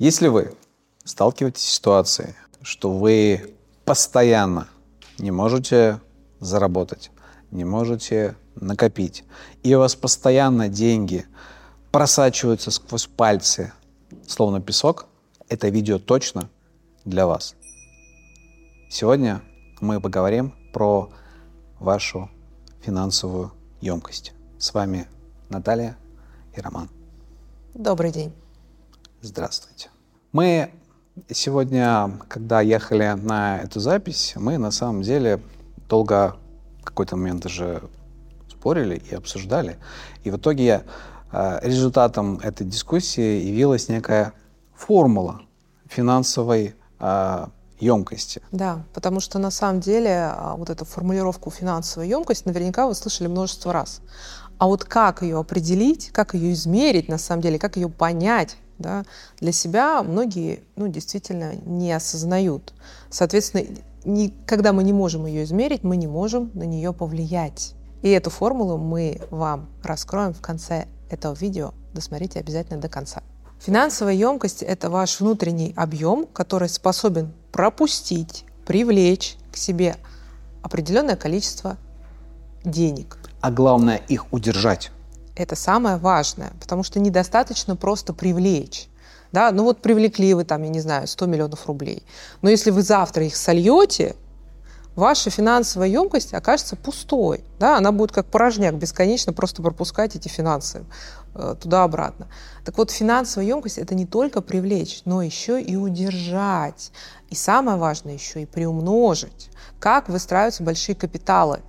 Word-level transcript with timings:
Если 0.00 0.28
вы 0.28 0.54
сталкиваетесь 1.04 1.60
с 1.60 1.74
ситуацией, 1.74 2.34
что 2.62 2.90
вы 2.90 3.54
постоянно 3.84 4.66
не 5.18 5.30
можете 5.30 6.00
заработать, 6.38 7.10
не 7.50 7.66
можете 7.66 8.34
накопить, 8.54 9.24
и 9.62 9.74
у 9.74 9.80
вас 9.80 9.94
постоянно 9.94 10.70
деньги 10.70 11.26
просачиваются 11.92 12.70
сквозь 12.70 13.08
пальцы, 13.08 13.74
словно 14.26 14.62
песок, 14.62 15.04
это 15.50 15.68
видео 15.68 15.98
точно 15.98 16.48
для 17.04 17.26
вас. 17.26 17.54
Сегодня 18.88 19.42
мы 19.82 20.00
поговорим 20.00 20.54
про 20.72 21.10
вашу 21.78 22.30
финансовую 22.80 23.52
емкость. 23.82 24.32
С 24.58 24.72
вами 24.72 25.08
Наталья 25.50 25.98
и 26.56 26.60
Роман. 26.62 26.88
Добрый 27.74 28.12
день. 28.12 28.32
Здравствуйте. 29.22 29.90
Мы 30.32 30.70
сегодня, 31.30 32.10
когда 32.28 32.62
ехали 32.62 33.12
на 33.20 33.58
эту 33.58 33.78
запись, 33.78 34.32
мы 34.36 34.56
на 34.56 34.70
самом 34.70 35.02
деле 35.02 35.42
долго 35.90 36.36
в 36.80 36.84
какой-то 36.84 37.16
момент 37.16 37.42
даже 37.42 37.82
спорили 38.48 38.96
и 39.10 39.14
обсуждали. 39.14 39.76
И 40.24 40.30
в 40.30 40.38
итоге 40.38 40.84
э, 41.32 41.58
результатом 41.62 42.38
этой 42.38 42.66
дискуссии 42.66 43.44
явилась 43.44 43.90
некая 43.90 44.32
формула 44.74 45.42
финансовой 45.86 46.74
э, 46.98 47.46
емкости. 47.78 48.40
Да, 48.52 48.86
потому 48.94 49.20
что 49.20 49.38
на 49.38 49.50
самом 49.50 49.80
деле 49.80 50.30
а, 50.34 50.54
вот 50.56 50.70
эту 50.70 50.86
формулировку 50.86 51.50
финансовая 51.50 52.08
емкость 52.08 52.46
наверняка 52.46 52.86
вы 52.86 52.94
слышали 52.94 53.28
множество 53.28 53.70
раз. 53.74 54.00
А 54.56 54.66
вот 54.66 54.84
как 54.84 55.20
ее 55.20 55.38
определить, 55.38 56.10
как 56.10 56.32
ее 56.32 56.54
измерить 56.54 57.08
на 57.08 57.18
самом 57.18 57.42
деле, 57.42 57.58
как 57.58 57.76
ее 57.76 57.90
понять, 57.90 58.56
да, 58.80 59.04
для 59.38 59.52
себя 59.52 60.02
многие 60.02 60.64
ну, 60.76 60.88
действительно 60.88 61.54
не 61.66 61.92
осознают. 61.92 62.72
Соответственно, 63.10 63.64
ни, 64.04 64.34
когда 64.46 64.72
мы 64.72 64.82
не 64.82 64.92
можем 64.92 65.26
ее 65.26 65.44
измерить, 65.44 65.84
мы 65.84 65.96
не 65.96 66.06
можем 66.06 66.50
на 66.54 66.64
нее 66.64 66.92
повлиять. 66.92 67.74
И 68.02 68.08
эту 68.08 68.30
формулу 68.30 68.78
мы 68.78 69.20
вам 69.30 69.68
раскроем 69.82 70.32
в 70.32 70.40
конце 70.40 70.86
этого 71.10 71.34
видео. 71.34 71.72
Досмотрите 71.92 72.40
обязательно 72.40 72.80
до 72.80 72.88
конца. 72.88 73.22
Финансовая 73.60 74.14
емкость– 74.14 74.62
это 74.64 74.88
ваш 74.88 75.20
внутренний 75.20 75.74
объем, 75.76 76.26
который 76.26 76.70
способен 76.70 77.32
пропустить, 77.52 78.46
привлечь 78.64 79.36
к 79.52 79.56
себе 79.56 79.96
определенное 80.62 81.16
количество 81.16 81.76
денег. 82.64 83.18
А 83.42 83.50
главное 83.50 83.96
их 83.96 84.32
удержать. 84.32 84.90
Это 85.40 85.56
самое 85.56 85.96
важное, 85.96 86.52
потому 86.60 86.82
что 86.82 87.00
недостаточно 87.00 87.74
просто 87.74 88.12
привлечь. 88.12 88.90
Да, 89.32 89.50
ну 89.52 89.64
вот 89.64 89.80
привлекли 89.80 90.34
вы 90.34 90.44
там, 90.44 90.62
я 90.64 90.68
не 90.68 90.80
знаю, 90.80 91.06
100 91.06 91.26
миллионов 91.26 91.66
рублей. 91.66 92.04
Но 92.42 92.50
если 92.50 92.70
вы 92.70 92.82
завтра 92.82 93.24
их 93.24 93.34
сольете, 93.34 94.16
ваша 94.96 95.30
финансовая 95.30 95.88
емкость 95.88 96.34
окажется 96.34 96.76
пустой. 96.76 97.42
Да? 97.58 97.78
Она 97.78 97.90
будет 97.90 98.12
как 98.12 98.26
порожняк, 98.26 98.74
бесконечно 98.74 99.32
просто 99.32 99.62
пропускать 99.62 100.14
эти 100.14 100.28
финансы 100.28 100.84
э, 101.34 101.56
туда-обратно. 101.58 102.28
Так 102.66 102.76
вот, 102.76 102.90
финансовая 102.90 103.46
емкость– 103.46 103.78
это 103.78 103.94
не 103.94 104.04
только 104.04 104.42
привлечь, 104.42 105.00
но 105.06 105.22
еще 105.22 105.58
и 105.58 105.74
удержать. 105.74 106.92
И 107.30 107.34
самое 107.34 107.78
важное 107.78 108.12
еще 108.12 108.42
и 108.42 108.46
приумножить. 108.46 109.48
Как 109.78 110.10
выстраиваются 110.10 110.62
большие 110.62 110.94
капиталы. 110.94 111.60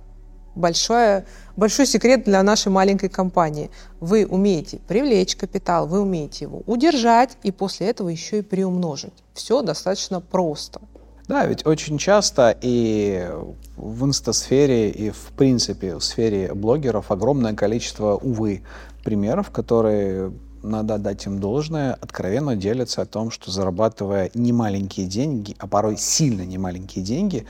Большое, 0.54 1.24
большой 1.56 1.86
секрет 1.86 2.24
для 2.24 2.42
нашей 2.42 2.70
маленькой 2.70 3.08
компании. 3.08 3.70
Вы 4.00 4.26
умеете 4.26 4.80
привлечь 4.86 5.34
капитал, 5.34 5.86
вы 5.86 6.00
умеете 6.00 6.44
его 6.44 6.62
удержать 6.66 7.38
и 7.42 7.50
после 7.50 7.88
этого 7.88 8.08
еще 8.10 8.40
и 8.40 8.42
приумножить. 8.42 9.14
Все 9.32 9.62
достаточно 9.62 10.20
просто. 10.20 10.80
Да, 11.28 11.46
ведь 11.46 11.64
очень 11.66 11.96
часто 11.98 12.54
и 12.60 13.30
в 13.76 14.04
инстасфере, 14.04 14.90
и 14.90 15.10
в 15.10 15.32
принципе 15.36 15.96
в 15.96 16.04
сфере 16.04 16.52
блогеров 16.52 17.10
огромное 17.10 17.54
количество, 17.54 18.16
увы, 18.16 18.62
примеров, 19.04 19.50
которые 19.50 20.32
надо 20.62 20.98
дать 20.98 21.24
им 21.26 21.40
должное, 21.40 21.94
откровенно 21.94 22.56
делятся 22.56 23.02
о 23.02 23.06
том, 23.06 23.30
что 23.30 23.50
зарабатывая 23.50 24.30
немаленькие 24.34 25.06
деньги, 25.06 25.56
а 25.58 25.66
порой 25.66 25.96
сильно 25.96 26.42
немаленькие 26.42 27.04
деньги, 27.04 27.46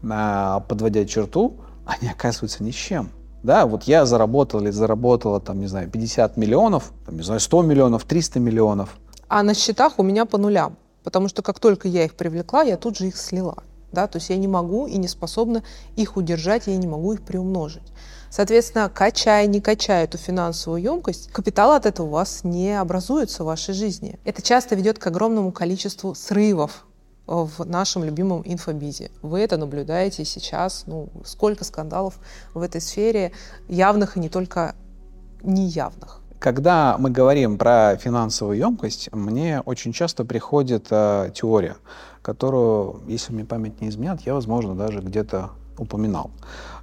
подводя 0.00 1.04
черту, 1.04 1.56
они 1.86 2.10
оказываются 2.10 2.62
ни 2.62 2.70
чем. 2.70 3.10
Да, 3.42 3.66
вот 3.66 3.84
я 3.84 4.06
заработал 4.06 4.60
или 4.60 4.70
заработала, 4.70 5.40
там, 5.40 5.60
не 5.60 5.66
знаю, 5.66 5.90
50 5.90 6.36
миллионов, 6.36 6.92
там, 7.04 7.16
не 7.16 7.22
знаю, 7.22 7.40
100 7.40 7.62
миллионов, 7.62 8.04
300 8.04 8.40
миллионов. 8.40 8.96
А 9.28 9.42
на 9.42 9.54
счетах 9.54 9.98
у 9.98 10.02
меня 10.02 10.24
по 10.24 10.38
нулям 10.38 10.76
потому 11.04 11.28
что 11.28 11.42
как 11.42 11.60
только 11.60 11.86
я 11.86 12.04
их 12.04 12.14
привлекла, 12.14 12.62
я 12.62 12.76
тут 12.76 12.96
же 12.96 13.06
их 13.06 13.16
слила. 13.16 13.62
Да? 13.92 14.08
То 14.08 14.16
есть 14.16 14.30
я 14.30 14.36
не 14.36 14.48
могу 14.48 14.88
и 14.88 14.96
не 14.96 15.06
способна 15.06 15.62
их 15.94 16.16
удержать, 16.16 16.66
я 16.66 16.76
не 16.76 16.88
могу 16.88 17.12
их 17.12 17.22
приумножить. 17.22 17.92
Соответственно, 18.28 18.90
качая, 18.92 19.46
не 19.46 19.60
качая 19.60 20.04
эту 20.04 20.18
финансовую 20.18 20.82
емкость, 20.82 21.30
капитал 21.30 21.70
от 21.72 21.86
этого 21.86 22.06
у 22.06 22.10
вас 22.10 22.42
не 22.42 22.80
образуется 22.80 23.44
в 23.44 23.46
вашей 23.46 23.74
жизни. 23.74 24.18
Это 24.24 24.42
часто 24.42 24.74
ведет 24.74 24.98
к 24.98 25.06
огромному 25.06 25.52
количеству 25.52 26.16
срывов 26.16 26.86
в 27.26 27.64
нашем 27.64 28.04
любимом 28.04 28.42
инфобизе. 28.44 29.10
Вы 29.22 29.40
это 29.40 29.56
наблюдаете 29.56 30.24
сейчас. 30.24 30.84
Ну, 30.86 31.08
сколько 31.24 31.64
скандалов 31.64 32.18
в 32.52 32.62
этой 32.62 32.80
сфере, 32.80 33.32
явных 33.68 34.16
и 34.16 34.20
не 34.20 34.28
только 34.28 34.74
неявных. 35.42 36.20
Когда 36.38 36.96
мы 36.98 37.10
говорим 37.10 37.56
про 37.56 37.96
финансовую 37.96 38.58
емкость, 38.58 39.10
мне 39.12 39.60
очень 39.60 39.92
часто 39.92 40.24
приходит 40.24 40.88
э, 40.90 41.30
теория, 41.34 41.76
которую, 42.20 43.00
если 43.06 43.32
мне 43.32 43.44
память 43.46 43.80
не 43.80 43.88
изменяет, 43.88 44.20
я, 44.22 44.34
возможно, 44.34 44.74
даже 44.74 45.00
где-то 45.00 45.52
упоминал. 45.78 46.30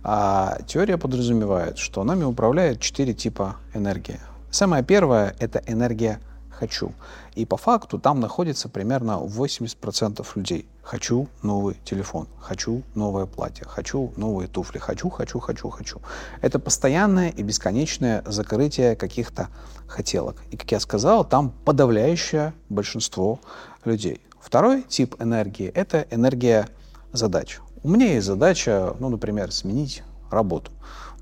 А 0.04 0.58
теория 0.66 0.98
подразумевает, 0.98 1.78
что 1.78 2.04
нами 2.04 2.24
управляет 2.24 2.80
четыре 2.80 3.14
типа 3.14 3.58
энергии. 3.76 4.20
Самая 4.50 4.82
первая— 4.82 5.36
это 5.40 5.62
энергия 5.68 6.20
«хочу». 6.62 6.94
И 7.34 7.46
по 7.46 7.58
факту 7.58 7.98
там 7.98 8.20
находится 8.20 8.70
примерно 8.70 9.20
80% 9.24 10.26
людей. 10.36 10.68
Хочу 10.84 11.28
новый 11.42 11.76
телефон, 11.84 12.28
хочу 12.40 12.84
новое 12.94 13.26
платье, 13.26 13.66
хочу 13.68 14.14
новые 14.16 14.48
туфли, 14.48 14.78
хочу, 14.78 15.10
хочу, 15.10 15.40
хочу, 15.40 15.70
хочу. 15.70 16.02
Это 16.42 16.60
постоянное 16.60 17.30
и 17.30 17.44
бесконечное 17.44 18.24
закрытие 18.28 18.96
каких-то 18.96 19.48
хотелок. 19.88 20.36
И, 20.52 20.58
как 20.58 20.72
я 20.72 20.80
сказал, 20.80 21.26
там 21.26 21.52
подавляющее 21.66 22.54
большинство 22.70 23.40
людей. 23.84 24.22
Второй 24.40 24.84
тип 24.84 25.16
энергии– 25.20 25.68
это 25.76 26.06
энергия 26.12 26.68
задач. 27.12 27.60
У 27.84 27.90
меня 27.90 28.14
есть 28.14 28.28
задача, 28.28 28.96
ну, 29.00 29.10
например, 29.10 29.52
сменить 29.52 30.04
работу. 30.30 30.72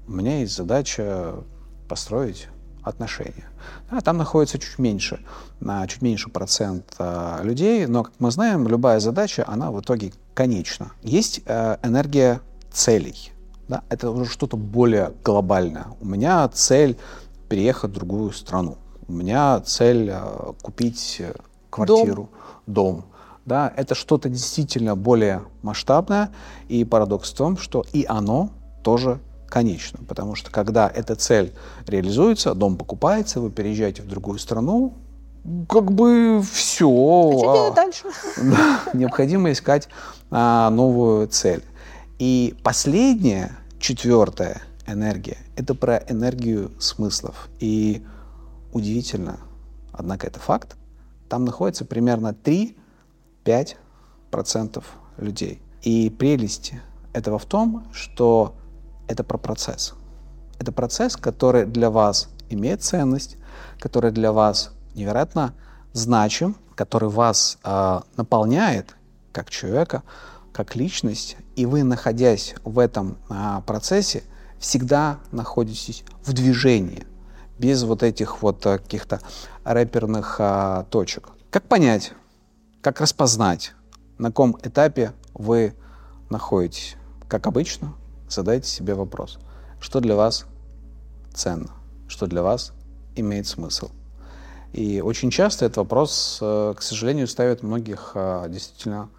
У 0.08 0.12
меня 0.12 0.40
есть 0.40 0.56
задача 0.56 1.36
построить 1.88 2.48
отношения. 2.84 3.50
Да, 3.92 4.02
там 4.02 4.18
находится 4.18 4.60
чуть 4.60 4.80
меньше, 4.80 5.20
чуть 5.88 6.02
меньше 6.02 6.30
процент 6.30 6.96
а, 6.98 7.42
людей, 7.44 7.86
но, 7.88 8.04
как 8.04 8.14
мы 8.20 8.32
знаем, 8.32 8.68
любая 8.68 9.00
задача, 9.00 9.44
она 9.48 9.72
в 9.72 9.80
итоге 9.82 10.14
конечна. 10.34 10.92
Есть 11.04 11.42
э, 11.46 11.78
энергия 11.84 12.42
целей. 12.72 13.32
Да, 13.68 13.84
это 13.90 14.10
уже 14.10 14.32
что-то 14.32 14.58
более 14.58 15.14
глобальное. 15.24 15.88
У 16.00 16.06
меня 16.06 16.48
цель 16.50 16.98
переехать 17.50 17.92
в 17.92 17.94
другую 17.94 18.32
страну. 18.32 18.78
У 19.08 19.12
меня 19.12 19.60
цель 19.60 20.10
э, 20.12 20.54
купить 20.62 21.18
э, 21.20 21.34
квартиру, 21.70 22.30
дом. 22.66 22.96
дом. 22.96 23.06
Да, 23.46 23.74
это 23.76 23.96
что-то 23.96 24.30
действительно 24.30 24.96
более 24.96 25.42
масштабное. 25.62 26.32
И 26.68 26.86
парадокс 26.86 27.32
в 27.32 27.36
том, 27.36 27.58
что 27.58 27.84
и 27.94 28.06
оно 28.08 28.52
тоже 28.84 29.20
конечно, 29.50 30.00
потому 30.08 30.36
что 30.36 30.52
когда 30.52 30.88
эта 30.88 31.16
цель 31.16 31.54
реализуется, 31.88 32.54
дом 32.54 32.78
покупается, 32.78 33.42
вы 33.42 33.50
переезжаете 33.50 34.02
в 34.02 34.08
другую 34.08 34.40
страну, 34.40 34.94
как 35.68 35.92
бы 35.92 36.42
все. 36.42 36.90
А, 36.90 37.72
дальше? 37.72 38.06
Да, 38.38 38.82
необходимо 38.94 39.52
искать 39.52 39.90
а, 40.32 40.70
новую 40.70 41.28
цель. 41.28 41.64
И 42.20 42.56
последняя, 42.64 43.52
четвертая 43.80 44.62
энергия, 44.86 45.38
это 45.56 45.74
про 45.76 45.98
энергию 46.08 46.72
смыслов. 46.80 47.50
И 47.60 48.06
удивительно, 48.74 49.40
однако 49.92 50.28
это 50.28 50.40
факт, 50.40 50.76
там 51.30 51.46
находится 51.46 51.86
примерно 51.86 52.36
3-5% 53.46 54.84
людей. 55.18 55.62
И 55.82 56.10
прелесть 56.10 56.74
этого 57.14 57.40
в 57.40 57.46
том, 57.46 57.88
что 57.94 58.56
это 59.10 59.24
про 59.24 59.38
процесс. 59.38 59.96
Это 60.60 60.72
процесс, 60.72 61.18
который 61.18 61.66
для 61.66 61.90
вас 61.90 62.30
имеет 62.50 62.84
ценность, 62.84 63.38
который 63.80 64.12
для 64.12 64.32
вас 64.32 64.72
невероятно 64.94 65.54
значим, 65.94 66.56
который 66.76 67.10
вас 67.10 67.58
э, 67.64 68.00
наполняет 68.18 68.96
как 69.32 69.50
человека, 69.50 70.04
как 70.54 70.76
личность, 70.76 71.38
и 71.56 71.66
вы, 71.66 71.84
находясь 71.84 72.54
в 72.64 72.78
этом 72.78 73.18
э, 73.30 73.62
процессе, 73.66 74.24
всегда 74.60 75.20
находитесь 75.32 76.04
в 76.24 76.34
движении, 76.34 77.08
без 77.58 77.84
вот 77.84 78.04
этих 78.04 78.42
вот 78.44 78.62
каких-то 78.64 79.22
рэперных 79.64 80.36
э, 80.40 80.86
точек. 80.92 81.30
Как 81.50 81.64
понять, 81.64 82.14
как 82.82 83.02
распознать, 83.02 83.74
на 84.20 84.30
каком 84.30 84.56
этапе 84.62 85.14
вы 85.34 85.74
находитесь? 86.30 86.96
Как 87.28 87.48
обычно, 87.48 87.94
задайте 88.30 88.68
себе 88.68 88.94
вопрос, 88.94 89.40
что 89.80 90.00
для 90.00 90.16
вас 90.16 90.46
ценно, 91.34 91.72
что 92.08 92.28
для 92.28 92.44
вас 92.44 92.74
имеет 93.16 93.48
смысл. 93.48 93.90
И 94.74 95.02
очень 95.02 95.32
часто 95.32 95.66
этот 95.66 95.78
вопрос, 95.78 96.40
э, 96.42 96.74
к 96.78 96.82
сожалению, 96.82 97.28
ставит 97.28 97.64
многих 97.64 98.12
э, 98.14 98.46
действительно 98.50 99.10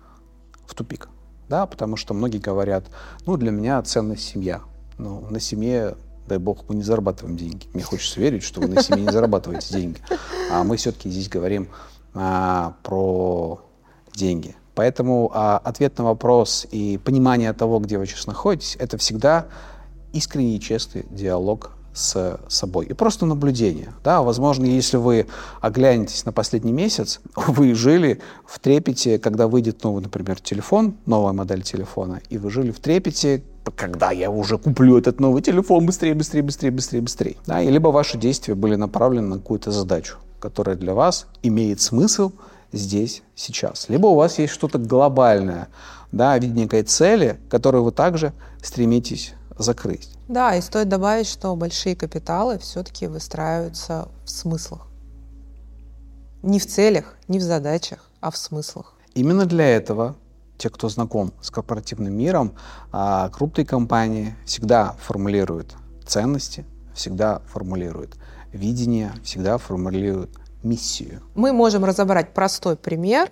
в 0.66 0.74
тупик. 0.74 1.08
Да, 1.48 1.66
потому 1.66 1.96
что 1.96 2.14
многие 2.14 2.38
говорят, 2.38 2.84
ну, 3.26 3.36
для 3.36 3.50
меня 3.50 3.82
ценность 3.82 4.22
семья. 4.22 4.60
Ну, 4.98 5.26
на 5.28 5.40
семье, 5.40 5.96
дай 6.28 6.38
бог, 6.38 6.68
мы 6.68 6.76
не 6.76 6.82
зарабатываем 6.82 7.36
деньги. 7.36 7.66
Мне 7.72 7.82
хочется 7.82 8.20
верить, 8.20 8.44
что 8.44 8.60
вы 8.60 8.68
на 8.68 8.80
семье 8.82 9.04
не 9.04 9.10
зарабатываете 9.10 9.74
деньги. 9.74 9.98
А 10.52 10.62
мы 10.62 10.76
все-таки 10.76 11.10
здесь 11.10 11.28
говорим 11.28 11.68
а, 12.14 12.76
про 12.84 13.60
деньги. 14.14 14.54
Поэтому 14.74 15.30
а, 15.34 15.58
ответ 15.58 15.98
на 15.98 16.04
вопрос 16.04 16.66
и 16.70 16.98
понимание 16.98 17.52
того, 17.52 17.78
где 17.80 17.98
вы 17.98 18.06
сейчас 18.06 18.26
находитесь, 18.26 18.76
это 18.78 18.96
всегда 18.98 19.46
искренний 20.12 20.56
и 20.56 20.60
честный 20.60 21.06
диалог 21.10 21.72
с 21.92 22.38
собой. 22.48 22.86
И 22.86 22.92
просто 22.92 23.26
наблюдение. 23.26 23.92
Да? 24.04 24.22
Возможно, 24.22 24.64
если 24.64 24.96
вы 24.96 25.26
оглянетесь 25.60 26.24
на 26.24 26.32
последний 26.32 26.72
месяц, 26.72 27.20
вы 27.36 27.74
жили 27.74 28.20
в 28.46 28.58
трепете, 28.58 29.18
когда 29.18 29.48
выйдет 29.48 29.82
новый, 29.82 30.02
например, 30.02 30.40
телефон, 30.40 30.94
новая 31.06 31.32
модель 31.32 31.62
телефона, 31.62 32.20
и 32.28 32.38
вы 32.38 32.50
жили 32.50 32.70
в 32.70 32.80
трепете, 32.80 33.42
когда 33.76 34.10
я 34.10 34.30
уже 34.30 34.58
куплю 34.58 34.98
этот 34.98 35.20
новый 35.20 35.42
телефон 35.42 35.86
быстрее, 35.86 36.14
быстрее, 36.14 36.42
быстрее, 36.42 36.70
быстрее, 36.70 37.00
быстрее. 37.00 37.36
Да? 37.46 37.60
И 37.60 37.68
либо 37.68 37.88
ваши 37.88 38.18
действия 38.18 38.54
были 38.54 38.76
направлены 38.76 39.28
на 39.28 39.36
какую-то 39.38 39.70
задачу, 39.70 40.16
которая 40.38 40.76
для 40.76 40.94
вас 40.94 41.26
имеет 41.42 41.80
смысл 41.80 42.32
здесь, 42.72 43.22
сейчас. 43.34 43.88
Либо 43.88 44.06
у 44.06 44.14
вас 44.14 44.38
есть 44.38 44.52
что-то 44.52 44.78
глобальное, 44.78 45.68
да, 46.12 46.36
в 46.36 46.42
виде 46.42 46.52
некой 46.52 46.82
цели, 46.82 47.40
которую 47.48 47.84
вы 47.84 47.92
также 47.92 48.32
стремитесь 48.62 49.34
закрыть. 49.58 50.10
Да, 50.28 50.54
и 50.54 50.60
стоит 50.60 50.88
добавить, 50.88 51.26
что 51.26 51.54
большие 51.56 51.96
капиталы 51.96 52.58
все-таки 52.58 53.06
выстраиваются 53.06 54.08
в 54.24 54.30
смыслах. 54.30 54.86
Не 56.42 56.58
в 56.58 56.66
целях, 56.66 57.16
не 57.28 57.38
в 57.38 57.42
задачах, 57.42 58.10
а 58.20 58.30
в 58.30 58.36
смыслах. 58.36 58.94
Именно 59.14 59.46
для 59.46 59.68
этого 59.68 60.16
те, 60.56 60.68
кто 60.68 60.88
знаком 60.88 61.32
с 61.40 61.50
корпоративным 61.50 62.12
миром, 62.12 62.54
а, 62.92 63.30
крупные 63.30 63.66
компании 63.66 64.36
всегда 64.44 64.94
формулируют 65.00 65.74
ценности, 66.06 66.66
всегда 66.94 67.40
формулируют 67.46 68.16
видение, 68.52 69.12
всегда 69.24 69.58
формулируют 69.58 70.30
миссию. 70.62 71.22
Мы 71.34 71.52
можем 71.52 71.84
разобрать 71.84 72.32
простой 72.34 72.76
пример 72.76 73.30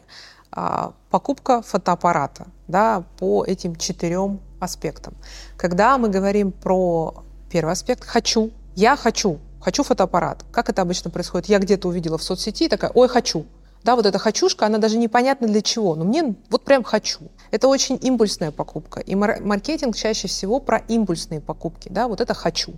а, 0.51 0.93
покупка 1.11 1.63
фотоаппарата 1.63 2.47
да, 2.69 3.05
по 3.19 3.45
этим 3.45 3.77
четырем 3.77 4.41
аспектам. 4.61 5.15
Когда 5.57 5.99
мы 5.99 6.09
говорим 6.09 6.53
про 6.53 7.25
первый 7.51 7.73
аспект 7.73 8.05
«хочу», 8.05 8.51
я 8.75 8.97
хочу, 8.97 9.39
хочу 9.61 9.83
фотоаппарат. 9.83 10.45
Как 10.53 10.69
это 10.69 10.83
обычно 10.83 11.11
происходит? 11.11 11.49
Я 11.49 11.59
где-то 11.59 11.89
увидела 11.89 12.19
в 12.19 12.23
соцсети 12.23 12.65
и 12.65 12.69
такая 12.69 12.91
«ой, 12.95 13.09
хочу». 13.09 13.47
Да, 13.85 13.95
вот 13.95 14.07
эта 14.07 14.19
хочушка, 14.19 14.67
она 14.67 14.79
даже 14.79 14.99
непонятна 14.99 15.47
для 15.47 15.63
чего, 15.63 15.95
но 15.95 16.05
мне 16.05 16.35
вот 16.51 16.65
прям 16.65 16.83
хочу. 16.83 17.21
Это 17.51 17.69
очень 17.69 17.99
импульсная 18.03 18.51
покупка. 18.51 19.01
И 19.01 19.15
маркетинг 19.15 19.97
чаще 19.97 20.27
всего 20.27 20.59
про 20.59 20.79
импульсные 20.79 21.41
покупки. 21.41 21.89
Да, 21.89 22.09
вот 22.09 22.21
это 22.21 22.35
хочу. 22.35 22.75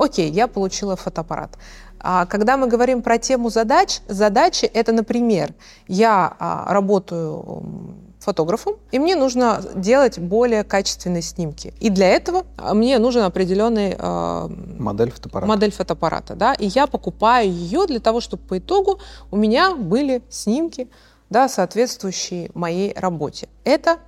Окей, 0.00 0.30
я 0.30 0.48
получила 0.48 0.96
фотоаппарат. 0.96 1.58
А 1.98 2.24
когда 2.24 2.56
мы 2.56 2.68
говорим 2.68 3.02
про 3.02 3.18
тему 3.18 3.50
задач, 3.50 4.00
задачи 4.08 4.64
это, 4.64 4.92
например, 4.92 5.52
я 5.88 6.34
а, 6.38 6.72
работаю 6.72 7.62
фотографом, 8.18 8.76
и 8.92 8.98
мне 8.98 9.14
нужно 9.14 9.62
делать 9.74 10.18
более 10.18 10.64
качественные 10.64 11.20
снимки. 11.20 11.74
И 11.80 11.90
для 11.90 12.08
этого 12.08 12.46
а, 12.56 12.72
мне 12.72 12.98
нужен 12.98 13.24
определенный 13.24 13.94
э, 13.98 14.48
модель 14.78 15.10
фотоаппарата. 15.10 15.46
Модель 15.46 15.72
фотоаппарата, 15.72 16.34
да, 16.34 16.54
и 16.54 16.66
я 16.66 16.86
покупаю 16.86 17.50
ее 17.50 17.86
для 17.86 18.00
того, 18.00 18.22
чтобы 18.22 18.42
по 18.44 18.56
итогу 18.58 19.00
у 19.30 19.36
меня 19.36 19.74
были 19.74 20.22
снимки, 20.30 20.88
да, 21.28 21.46
соответствующие 21.46 22.50
моей 22.54 22.94
работе. 22.96 23.50
Это 23.64 23.98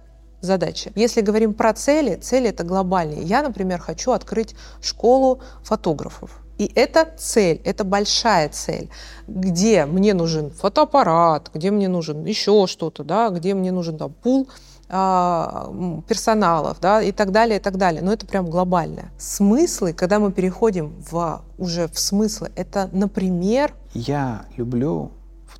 задача. 0.42 0.90
Если 0.94 1.22
говорим 1.22 1.54
про 1.54 1.72
цели, 1.72 2.16
цели 2.16 2.50
это 2.50 2.64
глобальные. 2.64 3.22
Я, 3.22 3.42
например, 3.42 3.80
хочу 3.80 4.12
открыть 4.12 4.54
школу 4.82 5.40
фотографов. 5.62 6.42
И 6.58 6.70
это 6.74 7.08
цель, 7.16 7.60
это 7.64 7.82
большая 7.82 8.48
цель, 8.50 8.90
где 9.26 9.86
мне 9.86 10.14
нужен 10.14 10.50
фотоаппарат, 10.50 11.50
где 11.54 11.70
мне 11.70 11.88
нужен 11.88 12.24
еще 12.24 12.66
что-то, 12.66 13.04
да, 13.04 13.30
где 13.30 13.54
мне 13.54 13.72
нужен 13.72 13.96
там, 13.96 14.12
пул 14.12 14.48
а, 14.88 15.72
персоналов, 16.06 16.78
да, 16.80 17.02
и 17.02 17.12
так 17.12 17.32
далее, 17.32 17.58
и 17.58 17.60
так 17.60 17.78
далее. 17.78 18.02
Но 18.02 18.12
это 18.12 18.26
прям 18.26 18.48
глобальное. 18.50 19.10
Смыслы, 19.18 19.94
когда 19.94 20.18
мы 20.18 20.30
переходим 20.30 20.92
в, 21.10 21.42
уже 21.58 21.88
в 21.88 21.98
смыслы, 21.98 22.52
это, 22.54 22.90
например... 22.92 23.74
Я 23.94 24.44
люблю 24.56 25.10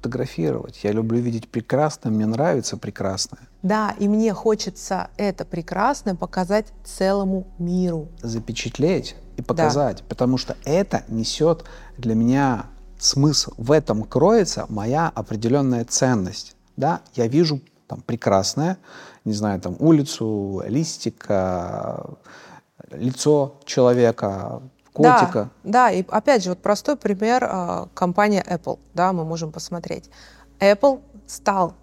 фотографировать, 0.03 0.81
я 0.83 0.91
люблю 0.91 1.21
видеть 1.21 1.49
прекрасное, 1.49 2.11
мне 2.11 2.27
нравится 2.27 2.77
прекрасное. 2.77 3.43
Да, 3.63 3.95
и 4.01 4.09
мне 4.09 4.35
хочется 4.35 5.11
это 5.17 5.45
прекрасное 5.45 6.17
показать 6.17 6.67
целому 6.85 7.47
миру. 7.59 8.09
Запечатлеть 8.21 9.15
и 9.37 9.43
показать, 9.43 9.99
да. 9.99 10.05
потому 10.09 10.39
что 10.39 10.57
это 10.65 11.05
несет 11.07 11.65
для 11.99 12.17
меня 12.17 12.67
смысл. 12.99 13.53
В 13.57 13.71
этом 13.71 14.03
кроется 14.03 14.67
моя 14.69 15.09
определенная 15.15 15.85
ценность. 15.85 16.57
Да, 16.77 17.03
я 17.15 17.29
вижу 17.29 17.61
там 17.87 18.01
прекрасное, 18.01 18.79
не 19.25 19.35
знаю, 19.35 19.61
там 19.61 19.77
улицу, 19.79 20.65
листика, 20.67 22.17
лицо 22.91 23.61
человека, 23.67 24.63
котика. 24.93 25.51
Да, 25.65 25.89
да, 25.89 25.91
и 25.91 26.05
опять 26.09 26.45
же, 26.45 26.51
вот 26.51 26.61
простой 26.61 26.97
пример, 26.97 27.47
а, 27.49 27.89
компания 27.95 28.45
Apple, 28.49 28.79
да, 28.95 29.13
мы 29.13 29.25
можем 29.25 29.53
посмотреть. 29.53 30.11
Apple 30.61 31.01
стал 31.27 31.75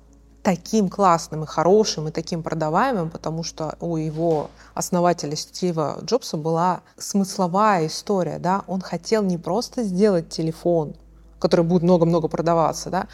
таким 0.43 0.89
классным 0.89 1.43
и 1.43 1.47
хорошим, 1.47 2.07
и 2.07 2.11
таким 2.11 2.43
продаваемым, 2.43 3.09
потому 3.09 3.43
что 3.43 3.75
у 3.79 3.97
его 3.97 4.49
основателя 4.73 5.35
Стива 5.35 5.97
Джобса 6.03 6.37
была 6.37 6.81
смысловая 6.97 7.87
история, 7.87 8.39
да, 8.39 8.63
он 8.67 8.81
хотел 8.81 9.23
не 9.23 9.37
просто 9.37 9.83
сделать 9.83 10.29
телефон, 10.29 10.95
который 11.39 11.65
будет 11.65 11.83
много-много 11.83 12.27
продаваться, 12.27 12.89
да, 12.89 13.07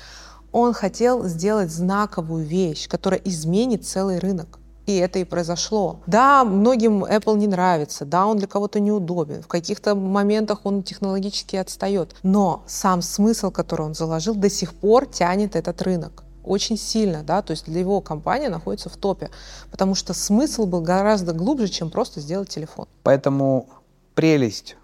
он 0.52 0.74
хотел 0.74 1.26
сделать 1.26 1.72
знаковую 1.72 2.46
вещь, 2.46 2.88
которая 2.88 3.20
изменит 3.26 3.86
целый 3.86 4.20
рынок. 4.20 4.60
И 4.86 4.96
это 4.98 5.20
и 5.20 5.24
произошло. 5.24 6.00
Да, 6.06 6.44
многим 6.44 7.04
Apple 7.04 7.38
не 7.38 7.48
нравится, 7.48 8.06
да, 8.06 8.26
он 8.28 8.38
для 8.38 8.48
кого-то 8.48 8.80
неудобен, 8.80 9.42
в 9.42 9.48
каких-то 9.48 9.96
моментах 9.96 10.62
он 10.64 10.84
технологически 10.84 11.56
отстает, 11.56 12.16
но 12.24 12.64
сам 12.68 13.02
смысл, 13.02 13.52
который 13.52 13.86
он 13.86 13.96
заложил, 13.96 14.36
до 14.36 14.50
сих 14.50 14.74
пор 14.74 15.06
тянет 15.08 15.56
этот 15.56 15.82
рынок 15.82 16.24
очень 16.46 16.78
сильно, 16.78 17.24
да, 17.24 17.42
то 17.42 17.52
есть 17.52 17.66
для 17.66 17.80
его 17.80 18.02
компания 18.02 18.50
находится 18.50 18.90
в 18.90 18.98
топе, 18.98 19.30
потому 19.72 19.96
что 19.96 20.14
смысл 20.14 20.66
был 20.66 20.82
гораздо 20.82 21.34
глубже, 21.34 21.68
чем 21.68 21.90
просто 21.90 22.22
сделать 22.22 22.50
телефон. 22.50 22.88
Поэтому 23.04 23.68
прелесть 24.14 24.78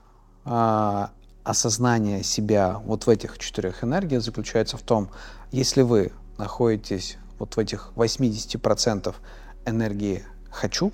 а, 0.44 1.12
осознания 1.44 2.24
себя 2.24 2.82
вот 2.86 3.06
в 3.06 3.10
этих 3.10 3.38
четырех 3.38 3.84
энергиях 3.84 4.24
заключается 4.24 4.78
в 4.78 4.82
том, 4.82 5.10
если 5.52 5.82
вы 5.82 6.12
находитесь 6.38 7.18
вот 7.40 7.56
в 7.56 7.60
этих 7.60 7.92
80% 7.96 9.14
энергии 9.66 10.24
«хочу», 10.50 10.92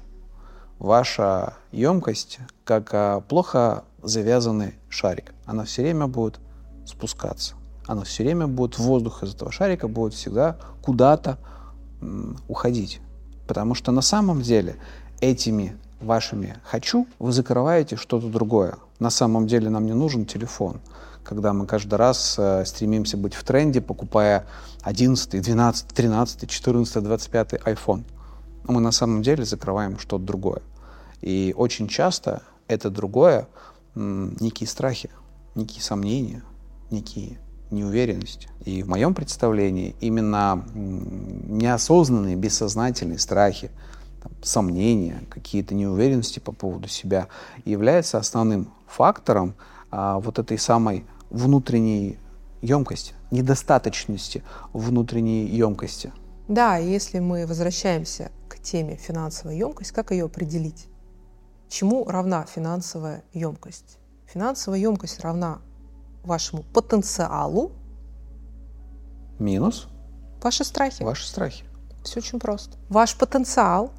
ваша 0.80 1.56
емкость 1.72 2.40
как 2.64 2.94
а, 2.94 3.22
плохо 3.22 3.84
завязанный 4.04 4.76
шарик. 4.90 5.34
Она 5.46 5.66
все 5.66 5.82
время 5.82 6.08
будет 6.08 6.40
спускаться 6.86 7.56
оно 7.88 8.04
все 8.04 8.24
время 8.24 8.48
будет, 8.48 8.78
воздух 8.78 9.24
из 9.24 9.34
этого 9.34 9.52
шарика 9.52 9.88
будет 9.88 10.14
всегда 10.14 10.58
куда-то 10.82 11.40
уходить. 12.48 13.02
Потому 13.48 13.74
что 13.74 13.92
на 13.92 14.02
самом 14.02 14.42
деле 14.42 14.76
этими 15.22 15.78
вашими 16.02 16.58
«хочу» 16.64 17.08
вы 17.18 17.32
закрываете 17.32 17.96
что-то 17.96 18.28
другое. 18.28 18.76
На 19.00 19.10
самом 19.10 19.48
деле 19.48 19.70
нам 19.70 19.86
не 19.86 19.94
нужен 19.94 20.26
телефон, 20.26 20.80
когда 21.24 21.54
мы 21.54 21.66
каждый 21.66 21.96
раз 21.96 22.36
э, 22.38 22.66
стремимся 22.66 23.18
быть 23.18 23.34
в 23.34 23.44
тренде, 23.44 23.82
покупая 23.82 24.46
11, 24.82 25.42
12, 25.42 25.88
13, 25.88 26.50
14, 26.50 27.04
25 27.04 27.54
iPhone. 27.54 28.04
Но 28.68 28.74
мы 28.74 28.82
на 28.82 28.92
самом 28.92 29.22
деле 29.22 29.46
закрываем 29.46 29.98
что-то 29.98 30.24
другое. 30.24 30.62
И 31.22 31.54
очень 31.58 31.88
часто 31.88 32.44
это 32.68 32.90
другое 32.90 33.48
некие 33.96 34.68
страхи, 34.68 35.10
некие 35.56 35.82
сомнения, 35.82 36.44
некие 36.92 37.40
неуверенность. 37.72 38.48
И 38.66 38.84
в 38.84 38.90
моем 38.90 39.14
представлении 39.14 39.96
именно 40.00 40.64
неосознанные, 40.74 42.36
бессознательные 42.36 43.20
страхи, 43.20 43.72
там, 44.22 44.32
сомнения, 44.42 45.24
какие-то 45.30 45.74
неуверенности 45.74 46.40
по 46.40 46.52
поводу 46.52 46.88
себя 46.88 47.28
являются 47.66 48.18
основным 48.18 48.72
фактором 48.88 49.56
а, 49.92 50.20
вот 50.20 50.40
этой 50.40 50.58
самой 50.58 51.06
внутренней 51.30 52.18
емкости, 52.62 53.14
недостаточности 53.32 54.44
внутренней 54.74 55.46
емкости. 55.46 56.12
Да, 56.48 56.78
если 56.78 57.20
мы 57.20 57.46
возвращаемся 57.46 58.32
теме 58.72 58.96
финансовая 58.96 59.56
емкость, 59.56 59.92
как 59.92 60.12
ее 60.12 60.26
определить? 60.26 60.88
Чему 61.70 62.06
равна 62.06 62.46
финансовая 62.46 63.24
емкость? 63.34 63.98
Финансовая 64.26 64.80
емкость 64.80 65.20
равна 65.22 65.62
вашему 66.24 66.64
потенциалу. 66.64 67.72
Минус? 69.40 69.88
Ваши 70.42 70.64
страхи. 70.64 71.04
Ваши 71.04 71.28
страхи. 71.28 71.64
Все 72.04 72.20
очень 72.20 72.40
просто. 72.40 72.78
Ваш 72.90 73.18
потенциал, 73.18 73.92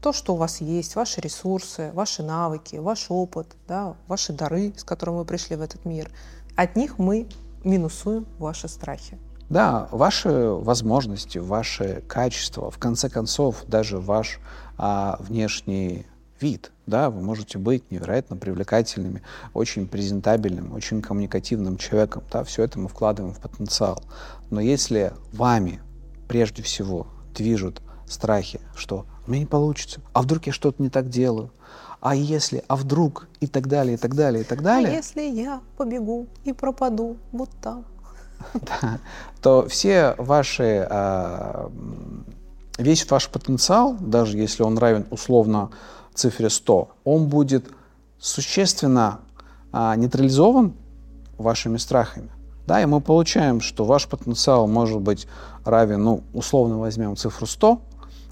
то, 0.00 0.12
что 0.12 0.34
у 0.34 0.36
вас 0.36 0.60
есть, 0.60 0.96
ваши 0.96 1.20
ресурсы, 1.20 1.90
ваши 1.94 2.22
навыки, 2.22 2.76
ваш 2.76 3.06
опыт, 3.08 3.56
да, 3.66 3.96
ваши 4.06 4.32
дары, 4.32 4.74
с 4.76 4.84
которыми 4.84 5.18
вы 5.18 5.24
пришли 5.24 5.56
в 5.56 5.62
этот 5.62 5.84
мир, 5.84 6.10
от 6.56 6.76
них 6.76 6.98
мы 6.98 7.28
минусуем 7.64 8.26
ваши 8.38 8.68
страхи. 8.68 9.18
Да, 9.50 9.88
ваши 9.90 10.30
возможности, 10.30 11.38
ваши 11.38 12.02
качества, 12.08 12.70
в 12.70 12.78
конце 12.78 13.08
концов, 13.08 13.64
даже 13.66 13.98
ваш 13.98 14.40
а, 14.78 15.16
внешний 15.20 16.06
вид, 16.40 16.72
да, 16.86 17.10
вы 17.10 17.22
можете 17.22 17.58
быть 17.58 17.90
невероятно 17.90 18.36
привлекательными, 18.36 19.22
очень 19.52 19.86
презентабельным, 19.86 20.72
очень 20.72 21.02
коммуникативным 21.02 21.76
человеком, 21.76 22.24
да, 22.32 22.44
все 22.44 22.64
это 22.64 22.78
мы 22.78 22.88
вкладываем 22.88 23.34
в 23.34 23.40
потенциал. 23.40 24.02
Но 24.50 24.60
если 24.60 25.12
вами 25.32 25.80
прежде 26.28 26.62
всего 26.62 27.06
движут 27.34 27.82
страхи, 28.08 28.60
что 28.74 29.06
у 29.26 29.30
меня 29.30 29.40
не 29.40 29.46
получится, 29.46 30.00
а 30.12 30.22
вдруг 30.22 30.46
я 30.46 30.52
что-то 30.52 30.82
не 30.82 30.90
так 30.90 31.08
делаю, 31.08 31.50
а 32.00 32.14
если, 32.14 32.62
а 32.68 32.76
вдруг, 32.76 33.28
и 33.40 33.46
так 33.46 33.66
далее, 33.66 33.94
и 33.94 33.96
так 33.96 34.14
далее, 34.14 34.42
и 34.42 34.44
так 34.46 34.62
далее. 34.62 34.90
А 34.90 34.96
если 34.96 35.22
я 35.22 35.62
побегу 35.78 36.26
и 36.44 36.52
пропаду 36.52 37.16
вот 37.32 37.48
там? 37.62 37.86
то 39.42 39.66
все 39.68 40.14
ваши, 40.18 40.86
а, 40.90 41.70
весь 42.78 43.08
ваш 43.10 43.28
потенциал, 43.28 43.96
даже 44.00 44.38
если 44.38 44.62
он 44.62 44.78
равен 44.78 45.06
условно 45.10 45.70
цифре 46.14 46.50
100, 46.50 46.88
он 47.04 47.28
будет 47.28 47.66
существенно 48.18 49.20
а, 49.72 49.94
нейтрализован 49.96 50.74
вашими 51.36 51.76
страхами. 51.76 52.30
Да, 52.66 52.80
и 52.80 52.86
мы 52.86 53.00
получаем, 53.00 53.60
что 53.60 53.84
ваш 53.84 54.08
потенциал 54.08 54.66
может 54.66 55.00
быть 55.00 55.26
равен, 55.64 56.02
ну, 56.02 56.22
условно 56.32 56.78
возьмем 56.78 57.16
цифру 57.16 57.46
100, 57.46 57.80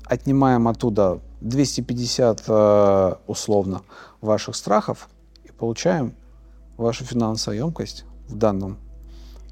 отнимаем 0.05 0.69
оттуда 0.69 1.21
250 1.41 2.45
а, 2.49 3.19
условно 3.27 3.83
ваших 4.21 4.57
страхов 4.57 5.09
и 5.45 5.53
получаем 5.53 6.15
вашу 6.77 7.05
финансовую 7.05 7.59
емкость 7.59 8.05
в 8.29 8.37
данном 8.37 8.79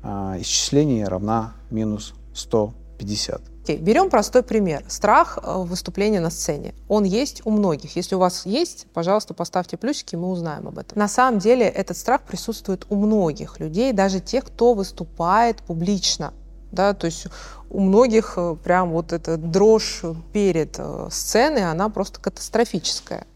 исчисление 0.03 1.07
равна 1.07 1.55
минус 1.71 2.15
150. 2.35 3.43
Okay. 3.71 3.77
Берем 3.77 4.11
простой 4.11 4.43
пример. 4.43 4.85
Страх 4.89 5.39
э, 5.43 5.55
выступления 5.59 6.21
на 6.21 6.31
сцене. 6.31 6.75
Он 6.89 7.05
есть 7.05 7.43
у 7.45 7.51
многих. 7.51 7.95
Если 7.95 8.15
у 8.15 8.19
вас 8.19 8.47
есть, 8.47 8.87
пожалуйста, 8.93 9.35
поставьте 9.35 9.77
плюсики, 9.77 10.17
мы 10.17 10.31
узнаем 10.31 10.67
об 10.67 10.79
этом. 10.79 10.99
На 10.99 11.09
самом 11.09 11.39
деле 11.39 11.67
этот 11.67 11.97
страх 11.97 12.23
присутствует 12.23 12.87
у 12.89 12.97
многих 12.97 13.61
людей, 13.61 13.93
даже 13.93 14.21
тех, 14.21 14.47
кто 14.47 14.75
выступает 14.75 15.59
публично. 15.59 16.33
Да, 16.73 16.95
то 16.95 17.07
есть 17.07 17.27
у 17.69 17.81
многих 17.81 18.35
э, 18.37 18.57
прям 18.63 18.91
вот 18.91 19.13
эта 19.13 19.37
дрожь 19.37 20.03
перед 20.33 20.77
э, 20.79 21.09
сценой, 21.11 21.71
она 21.71 21.91
просто 21.91 22.21
катастрофическая. 22.21 23.27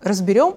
Разберем 0.00 0.56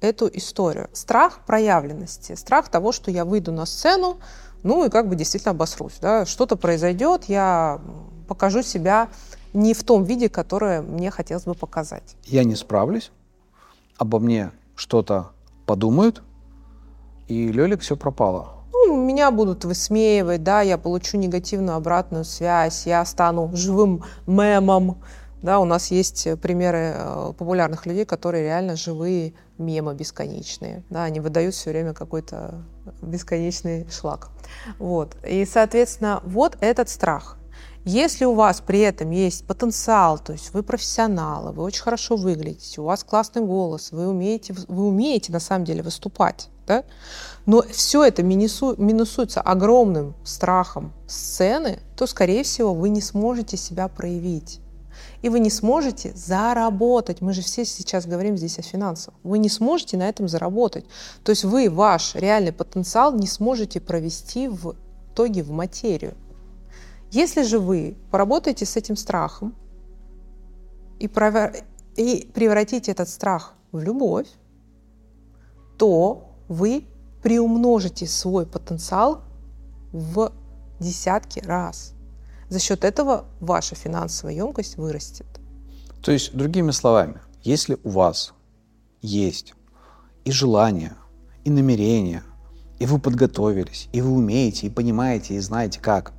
эту 0.00 0.28
историю. 0.32 0.88
Страх 0.92 1.40
проявленности, 1.46 2.34
страх 2.34 2.68
того, 2.68 2.92
что 2.92 3.10
я 3.10 3.24
выйду 3.24 3.52
на 3.52 3.66
сцену, 3.66 4.18
ну 4.62 4.84
и 4.84 4.90
как 4.90 5.08
бы 5.08 5.16
действительно 5.16 5.52
обосрусь. 5.52 5.98
Да? 6.00 6.26
Что-то 6.26 6.56
произойдет, 6.56 7.24
я 7.24 7.80
покажу 8.28 8.62
себя 8.62 9.08
не 9.52 9.74
в 9.74 9.82
том 9.84 10.04
виде, 10.04 10.28
которое 10.28 10.82
мне 10.82 11.10
хотелось 11.10 11.44
бы 11.44 11.54
показать. 11.54 12.16
Я 12.24 12.44
не 12.44 12.54
справлюсь, 12.54 13.10
обо 13.96 14.18
мне 14.18 14.52
что-то 14.74 15.32
подумают, 15.66 16.22
и 17.28 17.50
Лёлик 17.52 17.80
все 17.80 17.96
пропало. 17.96 18.54
Ну, 18.72 18.96
меня 19.04 19.30
будут 19.30 19.64
высмеивать, 19.64 20.42
да, 20.42 20.62
я 20.62 20.78
получу 20.78 21.18
негативную 21.18 21.76
обратную 21.76 22.24
связь, 22.24 22.86
я 22.86 23.04
стану 23.04 23.50
живым 23.54 24.04
мемом, 24.26 24.98
да, 25.42 25.58
у 25.58 25.64
нас 25.64 25.90
есть 25.90 26.28
примеры 26.40 26.92
э, 26.94 27.32
популярных 27.36 27.86
людей, 27.86 28.04
которые 28.04 28.44
реально 28.44 28.76
живые 28.76 29.32
мемы 29.60 29.94
бесконечные. 29.94 30.82
Да, 30.90 31.04
они 31.04 31.20
выдают 31.20 31.54
все 31.54 31.70
время 31.70 31.94
какой-то 31.94 32.64
бесконечный 33.02 33.86
шлак. 33.90 34.30
Вот. 34.78 35.16
И, 35.26 35.44
соответственно, 35.44 36.20
вот 36.24 36.56
этот 36.60 36.88
страх. 36.88 37.36
Если 37.84 38.26
у 38.26 38.34
вас 38.34 38.60
при 38.60 38.80
этом 38.80 39.10
есть 39.10 39.46
потенциал, 39.46 40.18
то 40.18 40.32
есть 40.32 40.52
вы 40.52 40.62
профессионалы, 40.62 41.52
вы 41.52 41.62
очень 41.62 41.82
хорошо 41.82 42.16
выглядите, 42.16 42.80
у 42.80 42.84
вас 42.84 43.02
классный 43.04 43.40
голос, 43.40 43.90
вы 43.90 44.06
умеете, 44.06 44.54
вы 44.68 44.88
умеете 44.88 45.32
на 45.32 45.40
самом 45.40 45.64
деле 45.64 45.82
выступать, 45.82 46.50
да? 46.66 46.84
но 47.46 47.62
все 47.62 48.04
это 48.04 48.22
минусу, 48.22 48.74
минусуется 48.76 49.40
огромным 49.40 50.14
страхом 50.24 50.92
сцены, 51.08 51.78
то, 51.96 52.06
скорее 52.06 52.42
всего, 52.42 52.74
вы 52.74 52.90
не 52.90 53.00
сможете 53.00 53.56
себя 53.56 53.88
проявить 53.88 54.60
и 55.22 55.28
вы 55.28 55.40
не 55.40 55.50
сможете 55.50 56.12
заработать. 56.14 57.20
Мы 57.20 57.32
же 57.32 57.42
все 57.42 57.64
сейчас 57.64 58.06
говорим 58.06 58.36
здесь 58.36 58.58
о 58.58 58.62
финансах. 58.62 59.14
Вы 59.22 59.38
не 59.38 59.48
сможете 59.48 59.96
на 59.96 60.08
этом 60.08 60.28
заработать. 60.28 60.84
То 61.24 61.30
есть 61.30 61.44
вы 61.44 61.68
ваш 61.70 62.14
реальный 62.14 62.52
потенциал 62.52 63.14
не 63.14 63.26
сможете 63.26 63.80
провести 63.80 64.48
в 64.48 64.76
итоге 65.12 65.42
в 65.42 65.50
материю. 65.50 66.14
Если 67.10 67.42
же 67.42 67.58
вы 67.58 67.96
поработаете 68.10 68.64
с 68.64 68.76
этим 68.76 68.96
страхом 68.96 69.54
и, 70.98 71.08
провер... 71.08 71.56
и 71.96 72.30
превратите 72.32 72.92
этот 72.92 73.08
страх 73.08 73.54
в 73.72 73.80
любовь, 73.80 74.28
то 75.76 76.30
вы 76.48 76.84
приумножите 77.22 78.06
свой 78.06 78.46
потенциал 78.46 79.22
в 79.92 80.32
десятки 80.78 81.40
раз. 81.40 81.94
За 82.50 82.58
счет 82.58 82.84
этого 82.84 83.26
ваша 83.38 83.76
финансовая 83.76 84.34
емкость 84.34 84.76
вырастет. 84.76 85.26
То 86.02 86.10
есть, 86.10 86.34
другими 86.34 86.72
словами, 86.72 87.20
если 87.42 87.78
у 87.84 87.90
вас 87.90 88.34
есть 89.02 89.54
и 90.24 90.32
желание, 90.32 90.94
и 91.44 91.50
намерение, 91.50 92.24
и 92.80 92.86
вы 92.86 92.98
подготовились, 92.98 93.88
и 93.92 94.00
вы 94.00 94.10
умеете, 94.10 94.66
и 94.66 94.70
понимаете, 94.70 95.34
и 95.34 95.38
знаете 95.38 95.78
как, 95.78 96.12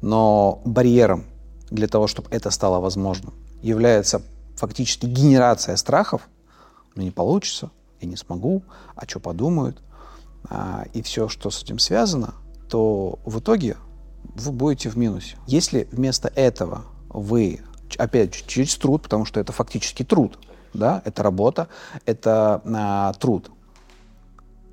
но 0.00 0.62
барьером 0.64 1.26
для 1.70 1.88
того, 1.88 2.06
чтобы 2.06 2.30
это 2.30 2.50
стало 2.50 2.80
возможным, 2.80 3.34
является 3.60 4.22
фактически 4.56 5.04
генерация 5.04 5.76
страхов, 5.76 6.28
ну 6.94 7.02
не 7.02 7.10
получится, 7.10 7.70
я 8.00 8.08
не 8.08 8.16
смогу, 8.16 8.62
а 8.94 9.06
что 9.06 9.20
подумают, 9.20 9.82
а, 10.48 10.86
и 10.94 11.02
все, 11.02 11.28
что 11.28 11.50
с 11.50 11.62
этим 11.62 11.78
связано, 11.78 12.34
то 12.70 13.18
в 13.26 13.40
итоге 13.40 13.76
вы 14.22 14.52
будете 14.52 14.88
в 14.88 14.96
минусе. 14.96 15.36
Если 15.46 15.88
вместо 15.90 16.28
этого 16.28 16.84
вы, 17.08 17.60
опять 17.98 18.34
же, 18.34 18.44
через 18.46 18.76
труд, 18.76 19.02
потому 19.02 19.24
что 19.24 19.40
это 19.40 19.52
фактически 19.52 20.04
труд, 20.04 20.38
да, 20.74 21.02
это 21.04 21.22
работа, 21.22 21.68
это 22.06 22.62
а, 22.64 23.12
труд, 23.14 23.50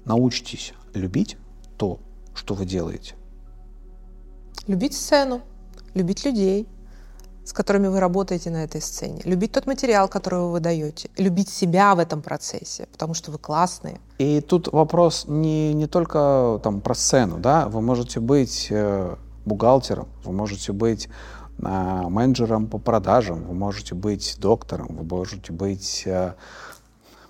научитесь 0.06 0.74
любить 0.94 1.38
то, 1.78 2.00
что 2.34 2.54
вы 2.54 2.66
делаете. 2.66 3.16
Любить 4.68 4.96
сцену, 4.96 5.42
любить 5.94 6.26
людей, 6.26 6.68
с 7.48 7.54
которыми 7.54 7.88
вы 7.88 8.02
работаете 8.02 8.50
на 8.50 8.66
этой 8.66 8.82
сцене, 8.82 9.22
любить 9.24 9.54
тот 9.54 9.66
материал, 9.68 10.10
который 10.10 10.40
вы 10.42 10.52
выдаете, 10.52 11.10
любить 11.18 11.48
себя 11.48 11.96
в 11.96 12.00
этом 12.00 12.22
процессе, 12.22 12.88
потому 12.92 13.14
что 13.14 13.32
вы 13.32 13.38
классные. 13.38 14.02
И 14.18 14.42
тут 14.42 14.68
вопрос 14.74 15.26
не, 15.28 15.74
не 15.74 15.88
только 15.88 16.60
там, 16.62 16.82
про 16.82 16.94
сцену, 16.94 17.38
да, 17.38 17.70
вы 17.70 17.82
можете 17.82 18.20
быть 18.20 18.68
э, 18.70 19.16
бухгалтером, 19.48 20.08
вы 20.24 20.34
можете 20.34 20.74
быть 20.74 21.10
а, 21.64 22.10
менеджером 22.10 22.68
по 22.68 22.78
продажам, 22.78 23.44
вы 23.44 23.54
можете 23.54 23.96
быть 23.96 24.38
доктором, 24.40 24.96
вы 24.96 25.04
можете 25.04 25.52
быть 25.52 26.04
а, 26.06 26.36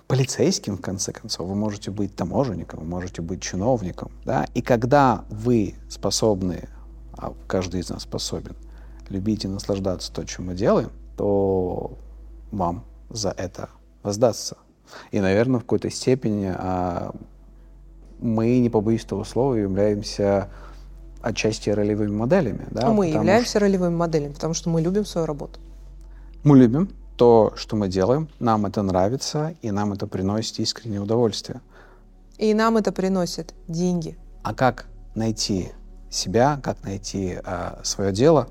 полицейским, 0.06 0.76
в 0.76 0.80
конце 0.80 1.12
концов, 1.12 1.48
вы 1.48 1.54
можете 1.54 1.90
быть 1.90 2.14
таможенником, 2.14 2.80
вы 2.80 2.86
можете 2.86 3.22
быть 3.22 3.42
чиновником. 3.42 4.10
Да? 4.24 4.46
И 4.54 4.60
когда 4.60 5.24
вы 5.30 5.74
способны, 5.88 6.68
а 7.12 7.32
каждый 7.46 7.80
из 7.80 7.90
нас 7.90 8.02
способен, 8.02 8.56
любить 9.08 9.44
и 9.44 9.48
наслаждаться 9.48 10.12
то, 10.12 10.24
чем 10.24 10.46
мы 10.46 10.54
делаем, 10.54 10.90
то 11.16 11.96
вам 12.50 12.84
за 13.10 13.30
это 13.30 13.70
воздастся. 14.02 14.56
И, 15.10 15.20
наверное, 15.20 15.60
в 15.60 15.62
какой-то 15.62 15.90
степени 15.90 16.52
а, 16.54 17.14
мы, 18.20 18.58
не 18.58 18.70
побоюсь 18.70 19.04
того 19.04 19.24
слова, 19.24 19.54
являемся 19.54 20.48
отчасти 21.22 21.70
ролевыми 21.70 22.12
моделями. 22.12 22.66
Да, 22.70 22.90
мы 22.90 23.08
являемся 23.08 23.50
что... 23.50 23.60
ролевыми 23.60 23.94
моделями, 23.94 24.32
потому 24.32 24.54
что 24.54 24.70
мы 24.70 24.80
любим 24.80 25.04
свою 25.04 25.26
работу. 25.26 25.58
Мы 26.44 26.58
любим 26.58 26.90
то, 27.16 27.52
что 27.56 27.76
мы 27.76 27.88
делаем, 27.88 28.28
нам 28.38 28.66
это 28.66 28.82
нравится, 28.82 29.54
и 29.60 29.70
нам 29.70 29.92
это 29.92 30.06
приносит 30.06 30.60
искреннее 30.60 31.00
удовольствие. 31.00 31.60
И 32.38 32.54
нам 32.54 32.76
это 32.76 32.92
приносит 32.92 33.54
деньги. 33.66 34.16
А 34.44 34.54
как 34.54 34.86
найти 35.16 35.72
себя, 36.10 36.60
как 36.62 36.82
найти 36.84 37.38
э, 37.44 37.80
свое 37.82 38.12
дело. 38.12 38.48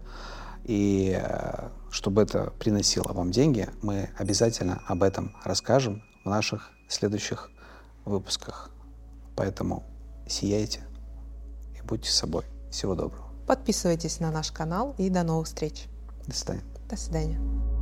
И 0.66 1.18
э, 1.18 1.70
чтобы 1.90 2.22
это 2.22 2.52
приносило 2.60 3.14
вам 3.14 3.32
деньги, 3.32 3.70
мы 3.82 4.10
обязательно 4.18 4.82
об 4.86 5.04
этом 5.04 5.36
расскажем 5.44 6.04
в 6.26 6.30
наших 6.30 6.72
следующих 6.90 7.50
выпусках. 8.06 8.70
Поэтому 9.36 9.84
сияйте 10.28 10.82
и 11.78 11.82
будьте 11.86 12.12
собой. 12.12 12.44
Всего 12.72 12.96
доброго. 12.96 13.28
Подписывайтесь 13.48 14.20
на 14.20 14.32
наш 14.32 14.52
канал 14.52 14.94
и 14.98 15.10
до 15.10 15.24
новых 15.24 15.48
встреч. 15.48 15.86
До 16.28 16.36
свидания. 16.36 16.64
До 16.90 16.98
свидания. 16.98 17.77